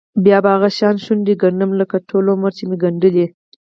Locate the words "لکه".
1.79-1.95